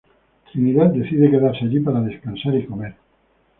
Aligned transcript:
Trinidad 0.51 0.87
decide 0.87 1.29
quedarse 1.29 1.65
allí 1.65 1.79
para 1.79 2.01
descansar 2.01 2.55
y 2.55 2.65
comer. 2.65 2.95